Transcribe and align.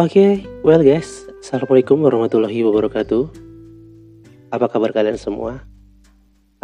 Oke, 0.00 0.48
well 0.64 0.80
guys, 0.80 1.28
Assalamualaikum 1.44 2.00
warahmatullahi 2.00 2.64
wabarakatuh. 2.64 3.28
Apa 4.48 4.72
kabar 4.72 4.96
kalian 4.96 5.20
semua? 5.20 5.60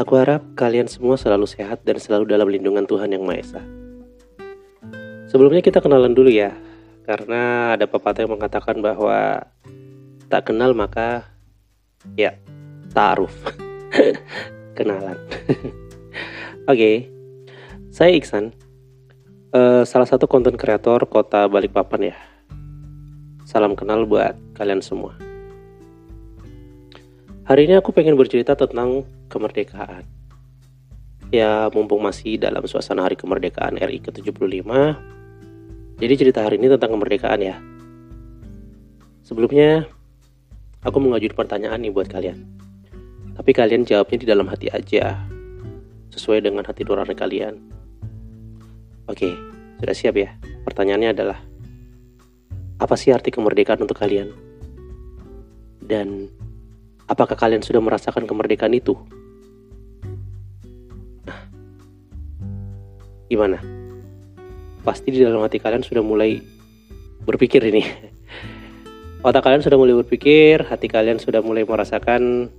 Aku 0.00 0.16
harap 0.16 0.40
kalian 0.56 0.88
semua 0.88 1.20
selalu 1.20 1.44
sehat 1.44 1.84
dan 1.84 2.00
selalu 2.00 2.32
dalam 2.32 2.48
lindungan 2.48 2.88
Tuhan 2.88 3.12
Yang 3.12 3.28
Maha 3.28 3.36
Esa. 3.36 3.62
Sebelumnya 5.28 5.60
kita 5.60 5.84
kenalan 5.84 6.16
dulu 6.16 6.32
ya, 6.32 6.56
karena 7.04 7.76
ada 7.76 7.84
pepatah 7.84 8.24
yang 8.24 8.40
mengatakan 8.40 8.80
bahwa 8.80 9.44
tak 10.32 10.48
kenal 10.48 10.72
maka 10.72 11.28
ya 12.16 12.40
taaruf. 12.96 13.36
Kenalan. 14.80 15.20
Oke, 16.72 17.12
saya 17.92 18.16
Iksan, 18.16 18.56
uh, 19.52 19.84
salah 19.84 20.08
satu 20.08 20.24
konten 20.24 20.56
kreator 20.56 21.04
kota 21.04 21.44
Balikpapan 21.52 22.16
ya. 22.16 22.35
Salam 23.56 23.72
kenal 23.72 24.04
buat 24.04 24.36
kalian 24.52 24.84
semua. 24.84 25.16
Hari 27.48 27.64
ini 27.64 27.80
aku 27.80 27.88
pengen 27.88 28.12
bercerita 28.12 28.52
tentang 28.52 29.08
kemerdekaan. 29.32 30.04
Ya, 31.32 31.72
mumpung 31.72 32.04
masih 32.04 32.36
dalam 32.36 32.60
suasana 32.68 33.08
hari 33.08 33.16
kemerdekaan 33.16 33.80
RI 33.80 34.04
ke-75, 34.04 34.68
jadi 35.96 36.14
cerita 36.20 36.44
hari 36.44 36.60
ini 36.60 36.68
tentang 36.68 37.00
kemerdekaan 37.00 37.40
ya. 37.40 37.56
Sebelumnya, 39.24 39.88
aku 40.84 41.00
mau 41.00 41.16
ngajuin 41.16 41.32
pertanyaan 41.32 41.80
nih 41.80 41.96
buat 41.96 42.12
kalian. 42.12 42.36
Tapi 43.40 43.56
kalian 43.56 43.88
jawabnya 43.88 44.20
di 44.20 44.28
dalam 44.28 44.52
hati 44.52 44.68
aja, 44.68 45.16
sesuai 46.12 46.44
dengan 46.44 46.60
hati 46.60 46.84
nurani 46.84 47.16
kalian. 47.16 47.56
Oke, 49.08 49.32
sudah 49.80 49.96
siap 49.96 50.20
ya? 50.20 50.36
Pertanyaannya 50.68 51.16
adalah, 51.16 51.40
apa 52.76 52.94
sih 52.94 53.12
arti 53.12 53.32
kemerdekaan 53.32 53.80
untuk 53.80 53.96
kalian? 53.96 54.32
Dan 55.80 56.28
apakah 57.08 57.38
kalian 57.38 57.64
sudah 57.64 57.80
merasakan 57.80 58.28
kemerdekaan 58.28 58.76
itu? 58.76 58.92
Nah, 61.24 61.40
gimana? 63.32 63.58
Pasti 64.84 65.08
di 65.10 65.24
dalam 65.24 65.40
hati 65.40 65.56
kalian 65.56 65.82
sudah 65.82 66.04
mulai 66.04 66.36
berpikir 67.24 67.64
ini. 67.64 67.82
Otak 69.26 69.42
kalian 69.42 69.64
sudah 69.64 69.80
mulai 69.80 69.96
berpikir, 70.04 70.62
hati 70.68 70.86
kalian 70.86 71.18
sudah 71.18 71.40
mulai 71.40 71.64
merasakan 71.64 72.52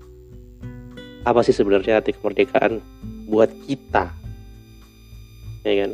apa 1.23 1.43
sih 1.43 1.53
sebenarnya 1.53 2.01
arti 2.01 2.15
kemerdekaan 2.15 2.81
buat 3.29 3.51
kita. 3.69 4.11
Ya 5.61 5.73
kan? 5.85 5.91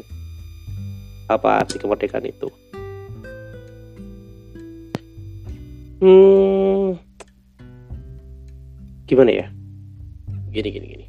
Apa 1.27 1.65
arti 1.65 1.81
kemerdekaan 1.81 2.29
itu? 2.29 2.49
Hmm, 6.03 6.99
gimana 9.07 9.31
ya? 9.31 9.47
Gini 10.51 10.67
gini 10.67 10.85
gini. 10.91 11.05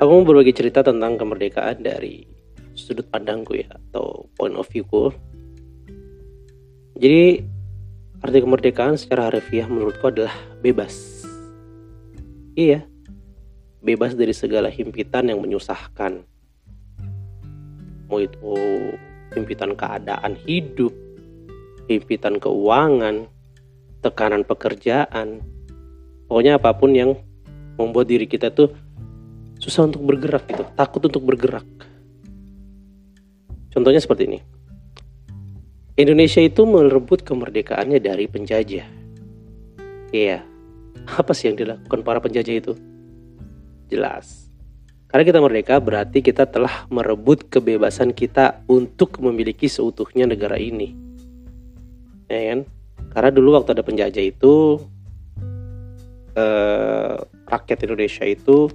Aku 0.00 0.08
mau 0.08 0.24
berbagi 0.24 0.56
cerita 0.56 0.80
tentang 0.80 1.20
kemerdekaan 1.20 1.84
dari 1.84 2.24
sudut 2.72 3.04
pandangku 3.12 3.60
ya 3.60 3.68
atau 3.68 4.24
point 4.40 4.56
of 4.56 4.64
viewku. 4.72 5.12
Jadi 6.96 7.44
arti 8.24 8.38
kemerdekaan 8.40 8.96
secara 8.96 9.28
harfiah 9.28 9.68
menurutku 9.68 10.08
adalah 10.08 10.32
bebas. 10.64 11.28
Iya, 12.56 12.88
bebas 13.84 14.16
dari 14.16 14.32
segala 14.32 14.72
himpitan 14.72 15.28
yang 15.28 15.44
menyusahkan. 15.44 16.24
Mau 18.08 18.16
itu 18.16 18.56
himpitan 19.36 19.76
keadaan 19.76 20.40
hidup, 20.40 20.96
himpitan 21.92 22.40
keuangan, 22.40 23.28
tekanan 24.02 24.42
pekerjaan, 24.42 25.40
pokoknya 26.26 26.58
apa 26.58 26.74
pun 26.74 26.90
yang 26.92 27.14
membuat 27.78 28.10
diri 28.10 28.26
kita 28.26 28.50
tuh 28.50 28.74
susah 29.62 29.86
untuk 29.86 30.02
bergerak 30.02 30.44
gitu, 30.50 30.66
takut 30.74 31.02
untuk 31.06 31.22
bergerak. 31.22 31.64
Contohnya 33.72 34.02
seperti 34.02 34.28
ini. 34.28 34.40
Indonesia 35.96 36.42
itu 36.42 36.66
merebut 36.66 37.22
kemerdekaannya 37.22 38.02
dari 38.02 38.26
penjajah. 38.26 38.88
Iya. 40.12 40.44
Apa 41.08 41.32
sih 41.32 41.48
yang 41.48 41.56
dilakukan 41.56 42.00
para 42.04 42.20
penjajah 42.20 42.54
itu? 42.58 42.72
Jelas. 43.88 44.48
Karena 45.12 45.28
kita 45.28 45.40
merdeka 45.44 45.76
berarti 45.76 46.24
kita 46.24 46.48
telah 46.48 46.88
merebut 46.88 47.44
kebebasan 47.52 48.16
kita 48.16 48.64
untuk 48.64 49.20
memiliki 49.20 49.68
seutuhnya 49.68 50.24
negara 50.24 50.56
ini. 50.56 50.96
Ya 52.32 52.56
kan? 52.56 52.60
Karena 53.12 53.28
dulu 53.28 53.60
waktu 53.60 53.76
ada 53.76 53.84
penjajah 53.84 54.24
itu 54.24 54.80
eh, 56.32 57.16
rakyat 57.48 57.78
Indonesia 57.84 58.24
itu 58.24 58.72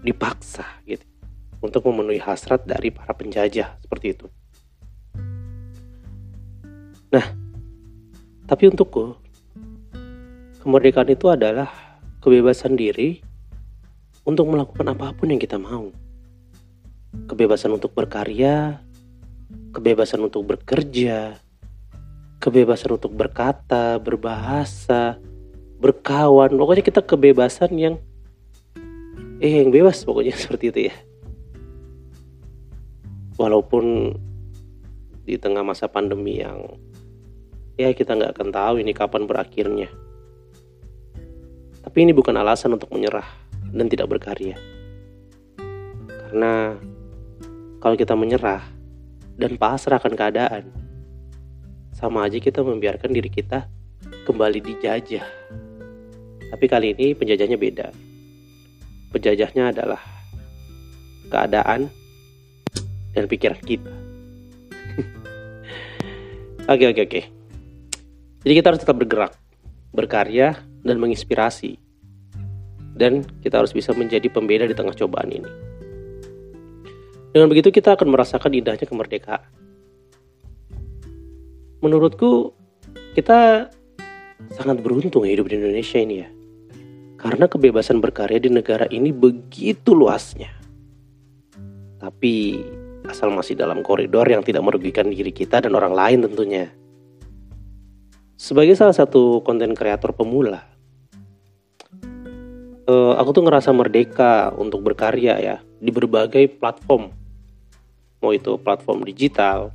dipaksa 0.00 0.64
gitu 0.88 1.04
untuk 1.60 1.84
memenuhi 1.90 2.22
hasrat 2.22 2.64
dari 2.64 2.88
para 2.88 3.12
penjajah 3.12 3.76
seperti 3.84 4.16
itu. 4.16 4.26
Nah, 7.12 7.24
tapi 8.48 8.68
untukku 8.68 9.16
kemerdekaan 10.64 11.12
itu 11.12 11.28
adalah 11.28 11.68
kebebasan 12.20 12.76
diri 12.76 13.20
untuk 14.28 14.48
melakukan 14.48 14.92
apa 14.92 15.16
pun 15.16 15.32
yang 15.32 15.40
kita 15.40 15.56
mau. 15.56 15.88
Kebebasan 17.28 17.72
untuk 17.72 17.96
berkarya, 17.96 18.78
kebebasan 19.72 20.20
untuk 20.20 20.44
bekerja, 20.44 21.40
kebebasan 22.38 22.94
untuk 22.94 23.14
berkata, 23.14 23.98
berbahasa, 23.98 25.18
berkawan. 25.78 26.54
Pokoknya 26.54 26.82
kita 26.86 27.00
kebebasan 27.02 27.74
yang 27.78 27.94
eh 29.38 29.62
yang 29.62 29.70
bebas 29.70 30.02
pokoknya 30.02 30.34
seperti 30.42 30.64
itu 30.74 30.80
ya. 30.90 30.96
Walaupun 33.38 34.14
di 35.22 35.38
tengah 35.38 35.62
masa 35.62 35.86
pandemi 35.86 36.42
yang 36.42 36.66
ya 37.78 37.94
kita 37.94 38.18
nggak 38.18 38.34
akan 38.34 38.48
tahu 38.50 38.74
ini 38.82 38.90
kapan 38.90 39.26
berakhirnya. 39.30 39.90
Tapi 41.78 41.98
ini 42.02 42.12
bukan 42.12 42.34
alasan 42.34 42.74
untuk 42.74 42.90
menyerah 42.90 43.26
dan 43.70 43.86
tidak 43.86 44.10
berkarya. 44.10 44.58
Karena 46.08 46.74
kalau 47.78 47.94
kita 47.94 48.18
menyerah 48.18 48.60
dan 49.38 49.54
pasrah 49.54 50.02
akan 50.02 50.14
keadaan, 50.18 50.87
sama 51.98 52.30
aja 52.30 52.38
kita 52.38 52.62
membiarkan 52.62 53.10
diri 53.10 53.26
kita 53.26 53.66
kembali 54.22 54.62
dijajah. 54.62 55.26
Tapi 56.54 56.64
kali 56.70 56.94
ini 56.94 57.18
penjajahnya 57.18 57.58
beda. 57.58 57.90
Penjajahnya 59.10 59.74
adalah 59.74 59.98
keadaan 61.26 61.90
dan 63.18 63.24
pikiran 63.26 63.58
kita. 63.66 63.90
oke 66.72 66.84
oke 66.86 67.02
oke. 67.02 67.20
Jadi 68.46 68.52
kita 68.54 68.66
harus 68.70 68.80
tetap 68.86 68.94
bergerak, 69.02 69.34
berkarya 69.90 70.54
dan 70.86 71.02
menginspirasi. 71.02 71.82
Dan 72.94 73.26
kita 73.42 73.58
harus 73.58 73.74
bisa 73.74 73.90
menjadi 73.90 74.30
pembeda 74.30 74.70
di 74.70 74.74
tengah 74.74 74.94
cobaan 74.94 75.34
ini. 75.34 75.50
Dengan 77.34 77.50
begitu 77.50 77.74
kita 77.74 77.98
akan 77.98 78.06
merasakan 78.14 78.54
indahnya 78.54 78.86
kemerdekaan 78.86 79.67
menurutku 81.78 82.52
kita 83.14 83.70
sangat 84.54 84.78
beruntung 84.82 85.26
hidup 85.26 85.50
di 85.50 85.58
Indonesia 85.58 85.98
ini 85.98 86.16
ya. 86.22 86.28
Karena 87.18 87.50
kebebasan 87.50 87.98
berkarya 87.98 88.38
di 88.38 88.50
negara 88.50 88.86
ini 88.94 89.10
begitu 89.10 89.90
luasnya. 89.90 90.54
Tapi 91.98 92.62
asal 93.10 93.34
masih 93.34 93.58
dalam 93.58 93.82
koridor 93.82 94.22
yang 94.30 94.46
tidak 94.46 94.62
merugikan 94.62 95.10
diri 95.10 95.34
kita 95.34 95.58
dan 95.58 95.74
orang 95.74 95.96
lain 95.96 96.22
tentunya. 96.22 96.70
Sebagai 98.38 98.78
salah 98.78 98.94
satu 98.94 99.42
konten 99.42 99.74
kreator 99.74 100.14
pemula, 100.14 100.62
uh, 102.86 103.18
aku 103.18 103.34
tuh 103.34 103.42
ngerasa 103.42 103.74
merdeka 103.74 104.54
untuk 104.54 104.86
berkarya 104.86 105.34
ya 105.42 105.56
di 105.82 105.90
berbagai 105.90 106.46
platform. 106.62 107.10
Mau 108.22 108.30
itu 108.30 108.54
platform 108.62 109.02
digital, 109.02 109.74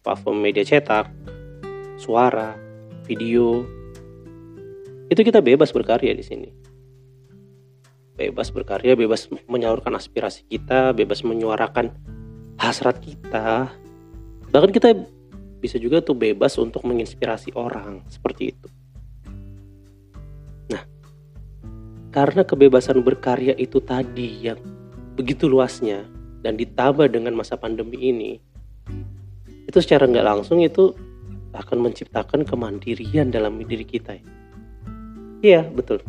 platform 0.00 0.40
media 0.40 0.64
cetak, 0.64 1.08
suara, 2.00 2.56
video. 3.04 3.64
Itu 5.12 5.20
kita 5.20 5.44
bebas 5.44 5.74
berkarya 5.74 6.16
di 6.16 6.24
sini. 6.24 6.48
Bebas 8.16 8.52
berkarya, 8.52 8.96
bebas 8.96 9.28
menyalurkan 9.48 9.96
aspirasi 9.96 10.44
kita, 10.48 10.92
bebas 10.92 11.24
menyuarakan 11.24 11.92
hasrat 12.60 13.00
kita. 13.00 13.72
Bahkan 14.52 14.70
kita 14.76 14.92
bisa 15.60 15.76
juga 15.76 16.00
tuh 16.00 16.16
bebas 16.16 16.56
untuk 16.56 16.84
menginspirasi 16.88 17.52
orang 17.56 18.04
seperti 18.08 18.56
itu. 18.56 18.68
Nah, 20.72 20.82
karena 22.12 22.44
kebebasan 22.44 23.00
berkarya 23.04 23.52
itu 23.60 23.80
tadi 23.84 24.48
yang 24.48 24.60
begitu 25.16 25.48
luasnya 25.48 26.08
dan 26.40 26.56
ditambah 26.56 27.12
dengan 27.12 27.36
masa 27.36 27.60
pandemi 27.60 28.08
ini, 28.08 28.40
itu 29.70 29.78
secara 29.78 30.10
nggak 30.10 30.26
langsung 30.26 30.58
itu 30.58 30.90
akan 31.54 31.78
menciptakan 31.86 32.42
kemandirian 32.42 33.30
dalam 33.30 33.62
diri 33.62 33.86
kita. 33.86 34.18
Iya, 35.46 35.62
betul. 35.70 36.02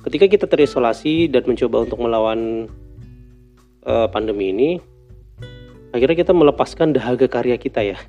Ketika 0.00 0.24
kita 0.24 0.44
terisolasi 0.48 1.28
dan 1.28 1.44
mencoba 1.44 1.84
untuk 1.84 2.00
melawan 2.00 2.68
uh, 3.84 4.08
pandemi 4.08 4.52
ini, 4.56 4.70
akhirnya 5.92 6.16
kita 6.24 6.32
melepaskan 6.32 6.96
dahaga 6.96 7.28
karya 7.28 7.60
kita 7.60 7.84
ya 7.84 8.00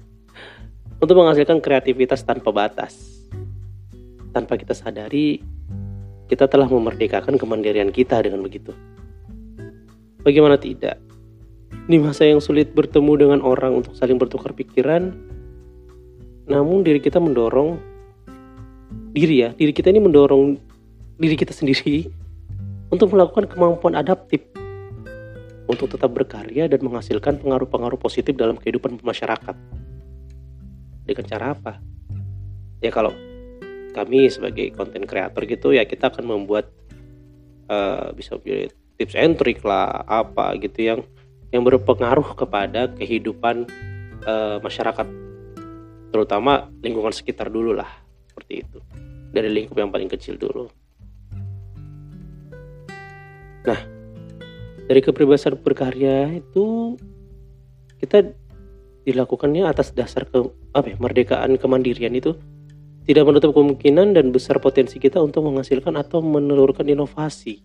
untuk 1.03 1.19
menghasilkan 1.19 1.59
kreativitas 1.59 2.23
tanpa 2.23 2.55
batas. 2.55 2.95
Tanpa 4.31 4.59
kita 4.59 4.75
sadari, 4.75 5.39
kita 6.27 6.47
telah 6.47 6.67
memerdekakan 6.67 7.39
kemandirian 7.39 7.91
kita 7.91 8.19
dengan 8.19 8.43
begitu. 8.43 8.75
Bagaimana 10.23 10.59
tidak? 10.59 11.04
Di 11.85 11.97
masa 11.99 12.23
yang 12.25 12.39
sulit 12.39 12.71
bertemu 12.71 13.13
dengan 13.19 13.39
orang 13.43 13.83
untuk 13.83 13.93
saling 13.93 14.15
bertukar 14.15 14.55
pikiran, 14.55 15.11
namun 16.47 16.81
diri 16.81 17.03
kita 17.03 17.19
mendorong 17.19 17.77
diri 19.11 19.45
ya, 19.45 19.49
diri 19.53 19.75
kita 19.75 19.91
ini 19.91 19.99
mendorong 19.99 20.57
diri 21.19 21.35
kita 21.35 21.51
sendiri 21.51 22.07
untuk 22.93 23.11
melakukan 23.11 23.51
kemampuan 23.51 23.99
adaptif 23.99 24.41
untuk 25.65 25.89
tetap 25.89 26.13
berkarya 26.13 26.69
dan 26.69 26.81
menghasilkan 26.81 27.41
pengaruh-pengaruh 27.41 27.97
positif 27.97 28.37
dalam 28.37 28.57
kehidupan 28.57 29.01
masyarakat. 29.01 29.55
Dengan 31.05 31.25
cara 31.25 31.45
apa? 31.53 31.73
Ya 32.81 32.89
kalau 32.93 33.13
kami 33.95 34.27
sebagai 34.27 34.75
konten 34.75 35.07
kreator 35.07 35.47
gitu 35.47 35.71
ya 35.71 35.87
kita 35.87 36.11
akan 36.11 36.27
membuat 36.27 36.67
uh, 37.71 38.11
bisa 38.11 38.35
tips 38.99 39.15
and 39.15 39.39
trick 39.39 39.63
lah 39.63 40.03
apa 40.03 40.59
gitu 40.59 40.79
yang 40.83 40.99
yang 41.53 41.61
berpengaruh 41.65 42.33
kepada 42.33 42.89
kehidupan 42.95 43.69
uh, 44.25 44.57
masyarakat 44.61 45.07
terutama 46.09 46.71
lingkungan 46.79 47.11
sekitar 47.11 47.51
dulu 47.51 47.75
lah 47.75 47.89
seperti 48.31 48.63
itu. 48.63 48.79
Dari 49.35 49.51
lingkup 49.51 49.75
yang 49.75 49.91
paling 49.91 50.07
kecil 50.07 50.39
dulu. 50.39 50.71
Nah 53.67 53.79
dari 54.85 55.01
kebebasan 55.01 55.59
berkarya 55.59 56.39
itu 56.39 56.95
kita 57.99 58.31
dilakukannya 59.05 59.65
atas 59.65 59.93
dasar 59.93 60.25
ke 60.25 60.45
apa 60.73 60.93
ya 60.93 60.97
merdekaan 60.97 61.57
kemandirian 61.61 62.13
itu 62.13 62.37
tidak 63.05 63.29
menutup 63.29 63.53
kemungkinan 63.53 64.17
dan 64.17 64.33
besar 64.33 64.57
potensi 64.57 64.97
kita 64.97 65.21
untuk 65.21 65.45
menghasilkan 65.45 65.93
atau 65.93 66.25
menelurkan 66.25 66.89
inovasi. 66.89 67.61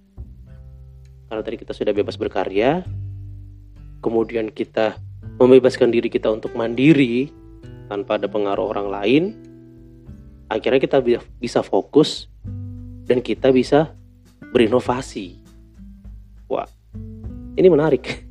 Karena 1.33 1.41
tadi 1.41 1.57
kita 1.57 1.73
sudah 1.73 1.97
bebas 1.97 2.21
berkarya 2.21 2.85
kemudian 4.01 4.49
kita 4.53 4.97
membebaskan 5.41 5.93
diri 5.93 6.13
kita 6.13 6.29
untuk 6.29 6.53
mandiri 6.53 7.33
tanpa 7.89 8.21
ada 8.21 8.29
pengaruh 8.29 8.73
orang 8.77 8.89
lain, 8.93 9.23
akhirnya 10.53 10.81
kita 10.81 10.99
bisa 11.41 11.65
fokus 11.65 12.29
dan 13.09 13.25
kita 13.25 13.49
bisa 13.49 13.95
berinovasi. 14.53 15.41
Wah, 16.51 16.67
ini 17.57 17.69
menarik. 17.71 18.05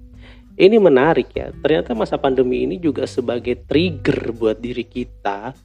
Ini 0.60 0.76
menarik 0.76 1.32
ya. 1.32 1.56
Ternyata 1.56 1.96
masa 1.96 2.20
pandemi 2.20 2.68
ini 2.68 2.84
juga 2.84 3.08
sebagai 3.08 3.64
trigger 3.64 4.36
buat 4.36 4.60
diri 4.60 4.84
kita 4.84 5.56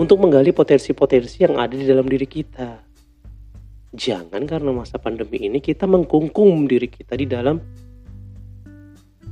untuk 0.00 0.16
menggali 0.16 0.48
potensi-potensi 0.56 1.44
yang 1.44 1.60
ada 1.60 1.76
di 1.76 1.84
dalam 1.84 2.08
diri 2.08 2.24
kita. 2.24 2.80
Jangan 3.92 4.40
karena 4.48 4.72
masa 4.72 4.96
pandemi 4.96 5.44
ini 5.44 5.60
kita 5.60 5.84
mengkungkum 5.84 6.64
diri 6.64 6.88
kita 6.88 7.20
di 7.20 7.28
dalam 7.28 7.60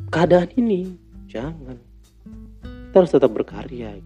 keadaan 0.08 0.50
ini. 0.56 0.96
Jangan. 1.28 1.76
Kita 2.88 2.96
harus 3.04 3.12
tetap 3.12 3.30
berkarya. 3.32 4.00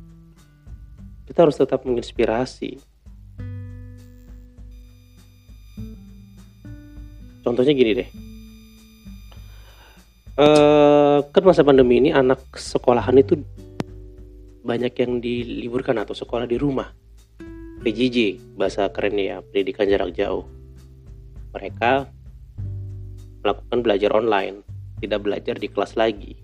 Kita 1.27 1.39
harus 1.47 1.57
tetap 1.57 1.87
menginspirasi. 1.87 2.83
Contohnya 7.43 7.73
gini 7.75 7.93
deh. 7.99 8.09
Uh, 10.33 11.21
kan 11.29 11.43
masa 11.45 11.63
pandemi 11.63 12.01
ini 12.01 12.11
anak 12.11 12.41
sekolahan 12.57 13.21
itu 13.21 13.37
banyak 14.65 14.95
yang 14.97 15.21
diliburkan 15.21 15.99
atau 16.03 16.15
sekolah 16.15 16.47
di 16.47 16.57
rumah. 16.59 16.91
PJJ 17.83 18.39
bahasa 18.55 18.87
kerennya 18.95 19.25
ya 19.25 19.37
pendidikan 19.43 19.91
jarak 19.91 20.15
jauh. 20.15 20.47
Mereka 21.53 22.07
melakukan 23.43 23.79
belajar 23.83 24.11
online 24.15 24.72
tidak 25.03 25.27
belajar 25.27 25.59
di 25.59 25.67
kelas 25.67 25.99
lagi. 25.99 26.39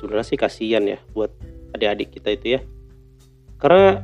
Sebenarnya 0.00 0.26
sih 0.26 0.40
kasihan 0.40 0.84
ya 0.88 0.96
buat 1.12 1.28
adik-adik 1.76 2.16
kita 2.16 2.32
itu 2.32 2.46
ya. 2.56 2.60
Karena 3.60 4.00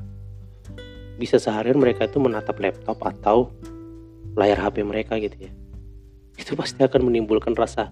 bisa 1.16 1.40
seharian 1.40 1.80
mereka 1.80 2.04
itu 2.04 2.20
menatap 2.20 2.60
laptop 2.60 3.00
atau 3.00 3.48
layar 4.36 4.60
HP 4.60 4.84
mereka 4.84 5.16
gitu 5.16 5.48
ya. 5.48 5.52
Itu 6.36 6.52
pasti 6.52 6.84
akan 6.84 7.08
menimbulkan 7.08 7.56
rasa 7.56 7.88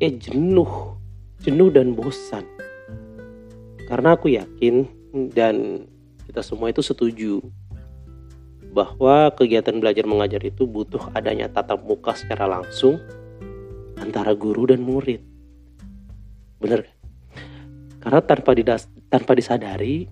eh 0.00 0.12
jenuh. 0.16 0.96
Jenuh 1.44 1.68
dan 1.68 1.92
bosan. 1.92 2.44
Karena 3.86 4.16
aku 4.16 4.32
yakin 4.32 4.88
dan 5.36 5.84
kita 6.26 6.40
semua 6.40 6.72
itu 6.72 6.80
setuju 6.80 7.44
bahwa 8.76 9.32
kegiatan 9.32 9.80
belajar 9.80 10.04
mengajar 10.04 10.42
itu 10.44 10.68
butuh 10.68 11.00
adanya 11.16 11.48
tatap 11.48 11.80
muka 11.80 12.12
secara 12.12 12.44
langsung 12.44 13.00
antara 14.00 14.32
guru 14.36 14.68
dan 14.70 14.82
murid. 14.84 15.22
Bener 16.60 16.88
Karena 18.00 18.22
tanpa 18.22 18.54
didas 18.54 18.86
tanpa 19.10 19.34
disadari 19.34 20.06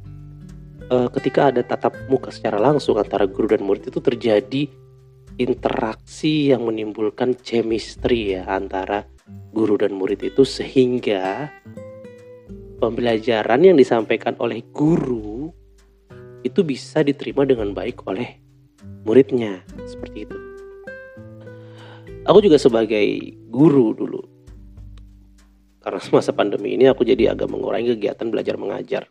uh, 0.90 1.08
ketika 1.14 1.54
ada 1.54 1.62
tatap 1.62 1.94
muka 2.10 2.34
secara 2.34 2.58
langsung 2.58 2.98
antara 2.98 3.24
guru 3.24 3.54
dan 3.54 3.62
murid 3.62 3.86
itu 3.88 4.00
terjadi 4.02 4.66
interaksi 5.38 6.50
yang 6.54 6.66
menimbulkan 6.66 7.34
chemistry 7.38 8.38
ya 8.38 8.46
antara 8.46 9.06
guru 9.54 9.78
dan 9.78 9.94
murid 9.94 10.22
itu 10.26 10.42
sehingga 10.42 11.50
pembelajaran 12.78 13.62
yang 13.62 13.76
disampaikan 13.78 14.34
oleh 14.38 14.62
guru 14.74 15.50
itu 16.44 16.60
bisa 16.60 17.00
diterima 17.00 17.48
dengan 17.48 17.72
baik 17.72 18.04
oleh 18.04 18.36
muridnya 19.08 19.64
seperti 19.88 20.28
itu. 20.28 20.33
Aku 22.24 22.40
juga 22.40 22.56
sebagai 22.56 23.36
guru 23.52 23.92
dulu. 23.92 24.24
Karena 25.84 26.00
semasa 26.00 26.32
pandemi 26.32 26.72
ini 26.72 26.88
aku 26.88 27.04
jadi 27.04 27.36
agak 27.36 27.52
mengurangi 27.52 27.92
kegiatan 27.92 28.32
belajar 28.32 28.56
mengajar. 28.56 29.04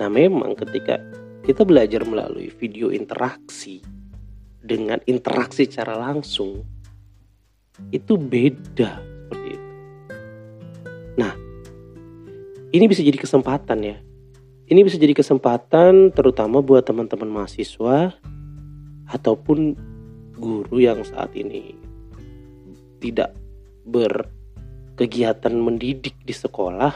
Nah 0.00 0.08
memang 0.08 0.56
ketika 0.56 0.96
kita 1.44 1.60
belajar 1.68 2.00
melalui 2.08 2.48
video 2.48 2.88
interaksi 2.88 3.84
dengan 4.64 4.96
interaksi 5.04 5.68
secara 5.68 5.92
langsung 6.00 6.64
itu 7.92 8.16
beda 8.16 8.96
seperti 8.96 9.48
itu. 9.52 9.68
Nah, 11.20 11.32
ini 12.72 12.84
bisa 12.88 13.04
jadi 13.04 13.20
kesempatan 13.20 13.78
ya. 13.84 13.96
Ini 14.72 14.80
bisa 14.80 14.96
jadi 14.96 15.12
kesempatan 15.12 16.16
terutama 16.16 16.64
buat 16.64 16.80
teman-teman 16.88 17.28
mahasiswa 17.28 18.16
ataupun 19.04 19.76
guru 20.40 20.76
yang 20.80 21.04
saat 21.04 21.36
ini 21.36 21.79
tidak 23.00 23.32
berkegiatan 23.88 25.56
mendidik 25.56 26.14
di 26.22 26.36
sekolah 26.36 26.92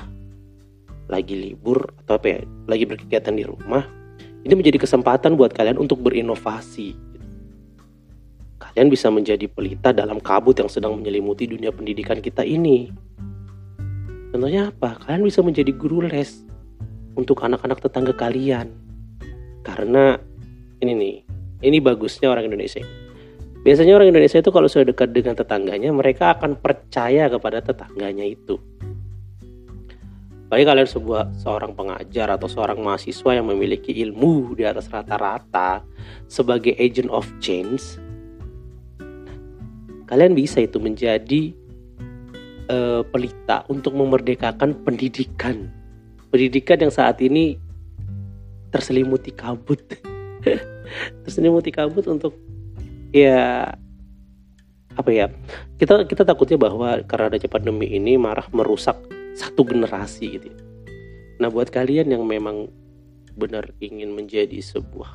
lagi 1.08 1.36
libur 1.36 1.92
atau 2.04 2.16
apa 2.16 2.26
ya 2.28 2.40
lagi 2.68 2.84
berkegiatan 2.88 3.34
di 3.36 3.44
rumah 3.44 3.84
ini 4.44 4.52
menjadi 4.60 4.76
kesempatan 4.76 5.40
buat 5.40 5.56
kalian 5.56 5.80
untuk 5.80 6.04
berinovasi. 6.04 6.92
Kalian 8.60 8.92
bisa 8.92 9.08
menjadi 9.08 9.48
pelita 9.48 9.96
dalam 9.96 10.20
kabut 10.20 10.60
yang 10.60 10.68
sedang 10.68 11.00
menyelimuti 11.00 11.48
dunia 11.48 11.72
pendidikan 11.72 12.20
kita 12.20 12.44
ini. 12.44 12.92
Contohnya 14.28 14.68
apa? 14.68 15.00
Kalian 15.00 15.24
bisa 15.24 15.40
menjadi 15.40 15.72
guru 15.72 16.04
les 16.04 16.44
untuk 17.16 17.40
anak-anak 17.40 17.80
tetangga 17.80 18.12
kalian. 18.12 18.68
Karena 19.64 20.20
ini 20.84 20.92
nih 20.92 21.14
ini 21.64 21.80
bagusnya 21.80 22.28
orang 22.28 22.52
Indonesia 22.52 22.84
Biasanya 23.64 23.96
orang 23.96 24.12
Indonesia 24.12 24.44
itu 24.44 24.52
kalau 24.52 24.68
sudah 24.68 24.92
dekat 24.92 25.16
dengan 25.16 25.32
tetangganya, 25.32 25.88
mereka 25.88 26.36
akan 26.36 26.60
percaya 26.60 27.32
kepada 27.32 27.64
tetangganya 27.64 28.28
itu. 28.28 28.60
Bagi 30.52 30.68
kalian 30.68 30.84
sebuah 30.84 31.32
seorang 31.40 31.72
pengajar 31.72 32.28
atau 32.36 32.44
seorang 32.44 32.76
mahasiswa 32.84 33.40
yang 33.40 33.48
memiliki 33.48 33.96
ilmu 34.04 34.52
di 34.52 34.68
atas 34.68 34.92
rata-rata 34.92 35.80
sebagai 36.28 36.76
agent 36.76 37.08
of 37.08 37.24
change, 37.40 37.96
kalian 40.12 40.36
bisa 40.36 40.60
itu 40.60 40.76
menjadi 40.76 41.56
uh, 42.68 43.00
pelita 43.08 43.64
untuk 43.72 43.96
memerdekakan 43.96 44.76
pendidikan. 44.84 45.72
Pendidikan 46.28 46.84
yang 46.84 46.92
saat 46.92 47.16
ini 47.24 47.56
terselimuti 48.68 49.32
kabut. 49.32 49.80
terselimuti 51.24 51.72
kabut 51.72 52.04
untuk 52.04 52.36
ya 53.14 53.70
apa 54.94 55.10
ya 55.10 55.30
kita 55.78 56.06
kita 56.10 56.26
takutnya 56.26 56.58
bahwa 56.58 56.98
karena 57.06 57.30
adanya 57.30 57.46
pandemi 57.46 57.86
ini 57.94 58.18
marah 58.18 58.46
merusak 58.50 58.98
satu 59.34 59.66
generasi 59.66 60.38
gitu 60.38 60.46
ya. 60.50 60.58
Nah, 61.42 61.50
buat 61.50 61.66
kalian 61.74 62.14
yang 62.14 62.22
memang 62.22 62.70
benar 63.34 63.74
ingin 63.82 64.14
menjadi 64.14 64.62
sebuah 64.62 65.10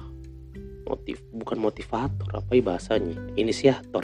motif, 0.83 1.23
bukan 1.31 1.55
motivator, 1.55 2.27
apa 2.35 2.51
ya 2.51 2.63
bahasanya? 2.65 3.15
Inisiator. 3.39 4.03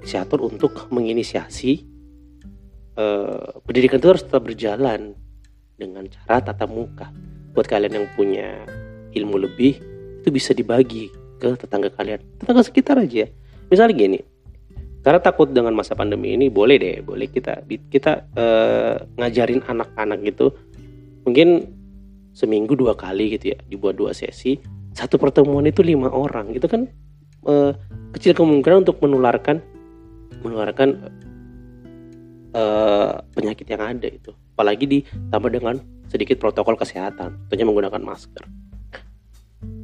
Inisiator 0.00 0.40
untuk 0.40 0.88
menginisiasi 0.88 1.84
eh, 2.96 3.48
pendidikan 3.68 4.00
itu 4.00 4.08
harus 4.08 4.24
tetap 4.24 4.48
berjalan 4.48 5.12
dengan 5.76 6.08
cara 6.08 6.40
tatap 6.40 6.72
muka. 6.72 7.12
Buat 7.52 7.68
kalian 7.68 8.00
yang 8.00 8.08
punya 8.16 8.64
ilmu 9.12 9.44
lebih, 9.44 9.76
itu 10.24 10.28
bisa 10.32 10.56
dibagi 10.56 11.12
ke 11.38 11.54
tetangga 11.56 11.88
kalian, 11.94 12.20
tetangga 12.42 12.62
sekitar 12.66 12.98
aja. 13.00 13.30
Misalnya 13.70 13.94
gini, 13.94 14.18
karena 15.06 15.22
takut 15.22 15.48
dengan 15.48 15.72
masa 15.72 15.94
pandemi 15.94 16.34
ini 16.34 16.50
boleh 16.50 16.76
deh 16.76 16.96
boleh 17.00 17.30
kita 17.30 17.62
kita 17.88 18.26
uh, 18.34 18.98
ngajarin 19.16 19.62
anak-anak 19.64 20.18
gitu 20.26 20.52
mungkin 21.22 21.70
seminggu 22.34 22.74
dua 22.74 22.98
kali 22.98 23.38
gitu 23.38 23.54
ya 23.54 23.58
dibuat 23.70 23.94
dua 23.94 24.10
sesi 24.10 24.58
satu 24.98 25.14
pertemuan 25.14 25.62
itu 25.70 25.86
lima 25.86 26.10
orang 26.10 26.50
itu 26.50 26.66
kan? 26.66 26.90
Uh, 27.46 27.70
kecil 28.10 28.34
kemungkinan 28.34 28.82
untuk 28.82 28.98
menularkan 28.98 29.62
menularkan 30.42 31.06
uh, 32.50 33.22
penyakit 33.30 33.62
yang 33.70 33.78
ada 33.78 34.10
itu. 34.10 34.34
Apalagi 34.58 34.90
ditambah 34.90 35.50
dengan 35.54 35.78
sedikit 36.10 36.42
protokol 36.42 36.74
kesehatan 36.74 37.46
tentunya 37.46 37.62
menggunakan 37.62 38.02
masker 38.02 38.42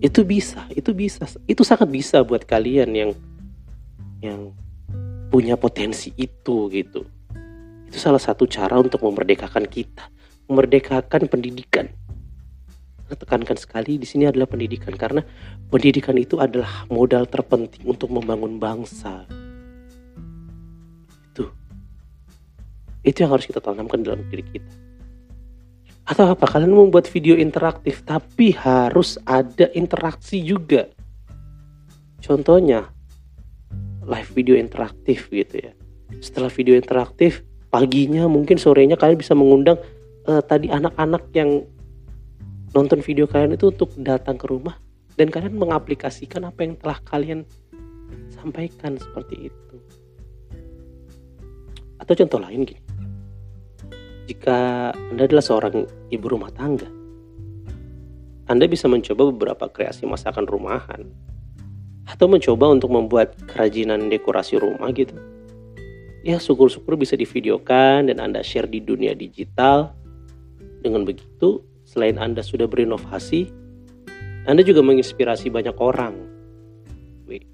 itu 0.05 0.21
bisa 0.21 0.69
itu 0.69 0.93
bisa 0.93 1.25
itu 1.49 1.65
sangat 1.65 1.89
bisa 1.89 2.21
buat 2.21 2.45
kalian 2.45 2.93
yang 2.93 3.11
yang 4.21 4.53
punya 5.33 5.57
potensi 5.57 6.13
itu 6.21 6.69
gitu. 6.69 7.09
Itu 7.89 7.97
salah 7.97 8.21
satu 8.21 8.45
cara 8.45 8.77
untuk 8.77 9.01
memerdekakan 9.01 9.65
kita, 9.65 10.13
memerdekakan 10.53 11.25
pendidikan. 11.33 11.89
Tekankan 13.15 13.55
sekali 13.57 13.97
di 13.97 14.05
sini 14.05 14.27
adalah 14.27 14.49
pendidikan 14.49 14.93
karena 14.93 15.23
pendidikan 15.73 16.19
itu 16.21 16.37
adalah 16.43 16.85
modal 16.93 17.25
terpenting 17.25 17.89
untuk 17.89 18.13
membangun 18.13 18.61
bangsa. 18.61 19.25
Itu. 21.33 21.49
Itu 23.07 23.17
yang 23.25 23.33
harus 23.33 23.49
kita 23.49 23.63
tanamkan 23.63 24.05
dalam 24.05 24.21
diri 24.29 24.45
kita. 24.53 24.84
Atau 26.05 26.29
apa? 26.29 26.45
Kalian 26.45 26.77
membuat 26.77 27.09
video 27.09 27.37
interaktif 27.41 28.05
tapi 28.05 28.53
harus 28.53 29.17
ada 29.25 29.73
interaksi 29.73 30.45
juga. 30.45 30.89
Contohnya, 32.21 32.89
live 34.05 34.31
video 34.37 34.57
interaktif 34.57 35.33
gitu 35.33 35.65
ya. 35.65 35.73
Setelah 36.21 36.53
video 36.53 36.77
interaktif, 36.77 37.41
paginya 37.73 38.29
mungkin 38.29 38.61
sorenya 38.61 39.01
kalian 39.01 39.17
bisa 39.17 39.33
mengundang 39.33 39.81
uh, 40.29 40.45
tadi 40.45 40.69
anak-anak 40.69 41.25
yang 41.33 41.65
nonton 42.77 43.01
video 43.01 43.25
kalian 43.25 43.57
itu 43.57 43.73
untuk 43.73 43.91
datang 43.97 44.37
ke 44.37 44.45
rumah 44.51 44.77
dan 45.17 45.31
kalian 45.31 45.57
mengaplikasikan 45.57 46.45
apa 46.45 46.69
yang 46.69 46.75
telah 46.77 46.99
kalian 47.09 47.41
sampaikan 48.29 49.01
seperti 49.01 49.49
itu. 49.49 49.77
Atau 51.97 52.13
contoh 52.13 52.45
lain 52.45 52.69
gini. 52.69 52.84
Jika 54.25 54.91
Anda 55.13 55.29
adalah 55.29 55.45
seorang 55.45 55.85
ibu 56.09 56.27
rumah 56.33 56.49
tangga, 56.57 56.89
Anda 58.49 58.65
bisa 58.65 58.89
mencoba 58.89 59.29
beberapa 59.29 59.69
kreasi 59.69 60.09
masakan 60.09 60.49
rumahan 60.49 61.05
atau 62.09 62.29
mencoba 62.29 62.73
untuk 62.73 62.89
membuat 62.93 63.37
kerajinan 63.49 64.09
dekorasi 64.09 64.57
rumah 64.57 64.89
gitu. 64.97 65.13
Ya 66.25 66.41
syukur-syukur 66.41 66.97
bisa 66.97 67.21
divideokan 67.21 68.09
dan 68.09 68.17
Anda 68.17 68.41
share 68.41 68.69
di 68.69 68.81
dunia 68.81 69.13
digital. 69.13 69.93
Dengan 70.81 71.05
begitu, 71.05 71.61
selain 71.85 72.17
Anda 72.17 72.41
sudah 72.41 72.65
berinovasi, 72.65 73.53
Anda 74.49 74.65
juga 74.65 74.81
menginspirasi 74.81 75.53
banyak 75.53 75.77
orang. 75.77 76.17
Wih, 77.29 77.45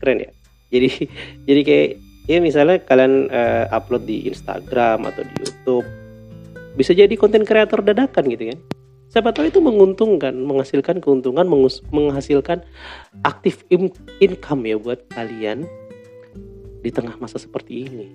keren 0.00 0.24
ya. 0.24 0.32
Jadi 0.72 0.88
jadi 1.48 1.60
kayak 1.60 1.90
ya 2.28 2.42
misalnya 2.42 2.82
kalian 2.82 3.30
uh, 3.30 3.70
upload 3.72 4.04
di 4.04 4.28
Instagram 4.28 5.08
atau 5.08 5.22
di 5.24 5.34
YouTube, 5.40 5.86
bisa 6.76 6.92
jadi 6.92 7.12
konten 7.16 7.46
kreator 7.46 7.80
dadakan 7.80 8.28
gitu 8.28 8.52
kan. 8.52 8.58
Siapa 9.10 9.34
tahu 9.34 9.50
itu 9.50 9.58
menguntungkan 9.58 10.38
menghasilkan 10.38 11.02
keuntungan 11.02 11.42
menghasilkan 11.90 12.62
aktif 13.26 13.66
income 14.22 14.62
ya 14.62 14.78
buat 14.78 15.02
kalian 15.10 15.66
di 16.80 16.90
tengah 16.94 17.18
masa 17.18 17.42
seperti 17.42 17.90
ini. 17.90 18.06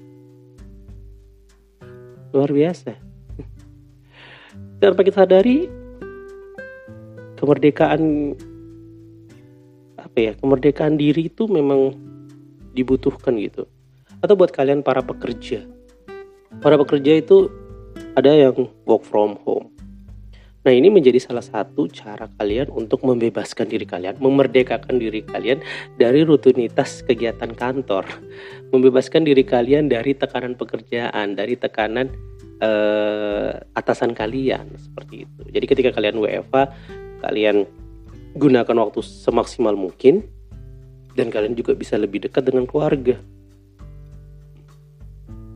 Luar 2.32 2.48
biasa. 2.48 2.96
Dan 4.80 4.96
kita 4.96 5.28
sadari 5.28 5.68
kemerdekaan 7.36 8.34
apa 10.00 10.18
ya 10.18 10.32
kemerdekaan 10.40 10.96
diri 10.96 11.28
itu 11.28 11.44
memang 11.52 11.92
dibutuhkan 12.72 13.36
gitu 13.36 13.68
atau 14.26 14.36
buat 14.36 14.50
kalian 14.50 14.82
para 14.82 15.06
pekerja 15.06 15.64
para 16.60 16.76
pekerja 16.82 17.22
itu 17.22 17.48
ada 18.18 18.34
yang 18.34 18.68
work 18.90 19.06
from 19.06 19.38
home 19.46 19.76
Nah, 20.66 20.74
ini 20.74 20.90
menjadi 20.90 21.22
salah 21.22 21.46
satu 21.46 21.86
cara 21.94 22.26
kalian 22.42 22.74
untuk 22.74 23.06
membebaskan 23.06 23.70
diri 23.70 23.86
kalian, 23.86 24.18
memerdekakan 24.18 24.98
diri 24.98 25.22
kalian 25.22 25.62
dari 26.02 26.26
rutinitas 26.26 27.06
kegiatan 27.06 27.54
kantor, 27.54 28.10
membebaskan 28.74 29.30
diri 29.30 29.46
kalian 29.46 29.94
dari 29.94 30.18
tekanan 30.18 30.58
pekerjaan, 30.58 31.38
dari 31.38 31.54
tekanan 31.54 32.10
uh, 32.66 33.62
atasan 33.78 34.18
kalian 34.18 34.74
seperti 34.74 35.30
itu. 35.30 35.42
Jadi 35.54 35.66
ketika 35.70 35.90
kalian 35.94 36.18
WFA, 36.18 36.74
kalian 37.22 37.70
gunakan 38.34 38.90
waktu 38.90 39.06
semaksimal 39.06 39.78
mungkin 39.78 40.26
dan 41.14 41.30
kalian 41.30 41.54
juga 41.54 41.78
bisa 41.78 41.94
lebih 41.94 42.26
dekat 42.26 42.42
dengan 42.42 42.66
keluarga. 42.66 43.22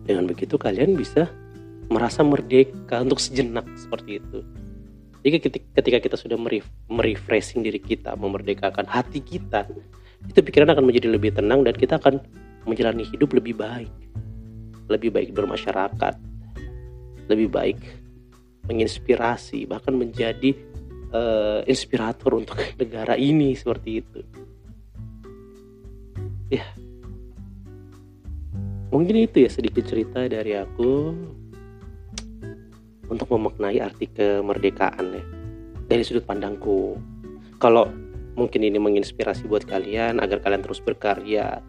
Dengan 0.10 0.25
begitu 0.25 0.58
kalian 0.58 0.98
bisa 0.98 1.30
merasa 1.94 2.25
merdeka 2.25 3.06
untuk 3.06 3.22
sejenak 3.22 3.70
seperti 3.78 4.18
itu. 4.18 4.42
Jadi 5.22 5.54
ketika 5.78 5.98
kita 6.01 6.18
sudah 6.18 6.34
merefreshing 6.89 7.62
diri 7.62 7.78
kita, 7.78 8.18
memerdekakan 8.18 8.89
hati 8.89 9.22
kita, 9.22 9.70
itu 10.25 10.39
pikiran 10.42 10.74
akan 10.74 10.82
menjadi 10.89 11.13
lebih 11.13 11.38
tenang 11.38 11.62
dan 11.62 11.78
kita 11.78 12.01
akan 12.01 12.18
menjalani 12.66 13.06
hidup 13.06 13.38
lebih 13.38 13.54
baik. 13.54 13.94
Lebih 14.89 15.13
baik 15.13 15.30
bermasyarakat, 15.38 16.16
lebih 17.30 17.54
baik 17.54 17.78
menginspirasi, 18.66 19.70
bahkan 19.70 19.94
menjadi 19.94 20.58
uh, 21.13 21.62
inspirator 21.70 22.34
untuk 22.34 22.58
negara 22.82 23.13
ini 23.13 23.54
seperti 23.54 24.01
itu. 24.01 24.20
Ya, 26.50 26.66
mungkin 28.89 29.15
itu 29.25 29.46
ya 29.46 29.50
sedikit 29.50 29.86
cerita 29.86 30.25
dari 30.25 30.58
aku 30.58 31.13
untuk 33.10 33.27
memaknai 33.34 33.81
arti 33.81 34.05
kemerdekaan 34.10 35.05
ya 35.13 35.24
dari 35.89 36.03
sudut 36.05 36.24
pandangku. 36.24 36.98
Kalau 37.58 37.89
mungkin 38.38 38.62
ini 38.63 38.77
menginspirasi 38.77 39.50
buat 39.50 39.65
kalian 39.65 40.22
agar 40.22 40.39
kalian 40.39 40.62
terus 40.63 40.79
berkarya 40.79 41.60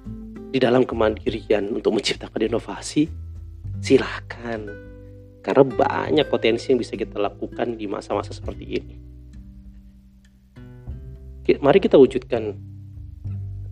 di 0.52 0.58
dalam 0.60 0.84
kemandirian 0.84 1.72
untuk 1.72 1.96
menciptakan 1.96 2.46
inovasi, 2.46 3.08
silahkan. 3.80 4.68
Karena 5.40 5.64
banyak 5.64 6.28
potensi 6.28 6.68
yang 6.68 6.78
bisa 6.78 7.00
kita 7.00 7.16
lakukan 7.16 7.80
di 7.80 7.88
masa-masa 7.88 8.36
seperti 8.36 8.64
ini. 8.68 8.96
Mari 11.50 11.82
kita 11.82 11.98
wujudkan 11.98 12.54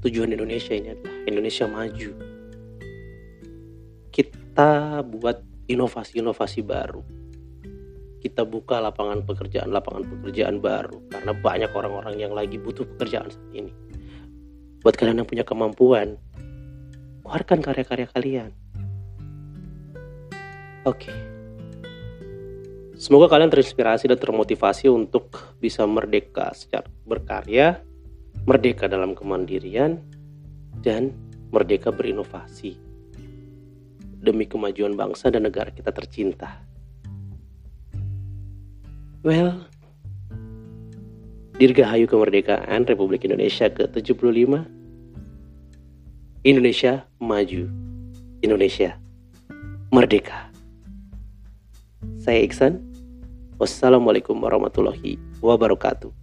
tujuan 0.03 0.33
Indonesia 0.33 0.75
ini 0.75 0.97
adalah 0.97 1.15
Indonesia 1.29 1.69
maju. 1.69 2.11
Kita 4.59 5.07
buat 5.07 5.39
inovasi-inovasi 5.71 6.67
baru. 6.67 6.99
Kita 8.19 8.43
buka 8.43 8.83
lapangan 8.83 9.23
pekerjaan 9.23 9.71
lapangan 9.71 10.03
pekerjaan 10.03 10.59
baru 10.59 10.99
karena 11.15 11.31
banyak 11.31 11.71
orang-orang 11.71 12.19
yang 12.19 12.35
lagi 12.35 12.59
butuh 12.59 12.83
pekerjaan 12.83 13.31
saat 13.31 13.55
ini. 13.55 13.71
Buat 14.83 14.99
kalian 14.99 15.23
yang 15.23 15.31
punya 15.31 15.47
kemampuan 15.47 16.19
keluarkan 17.23 17.63
karya-karya 17.63 18.11
kalian. 18.11 18.51
Oke. 20.83 21.15
Semoga 22.99 23.31
kalian 23.31 23.55
terinspirasi 23.55 24.11
dan 24.11 24.19
termotivasi 24.19 24.91
untuk 24.91 25.55
bisa 25.63 25.87
merdeka 25.87 26.51
secara 26.51 26.91
berkarya 27.07 27.79
merdeka 28.43 28.91
dalam 28.91 29.15
kemandirian 29.15 30.03
dan 30.83 31.15
merdeka 31.55 31.95
berinovasi 31.95 32.88
demi 34.19 34.45
kemajuan 34.45 34.99
bangsa 34.99 35.31
dan 35.31 35.47
negara 35.47 35.71
kita 35.71 35.95
tercinta. 35.95 36.63
Well, 39.23 39.67
Dirgahayu 41.59 42.07
Kemerdekaan 42.07 42.87
Republik 42.87 43.27
Indonesia 43.27 43.67
ke-75 43.67 44.63
Indonesia 46.47 47.03
maju 47.19 47.67
Indonesia 48.47 48.95
merdeka 49.91 50.47
Saya 52.23 52.47
Iksan 52.47 52.79
Wassalamualaikum 53.59 54.39
warahmatullahi 54.39 55.19
wabarakatuh. 55.43 56.15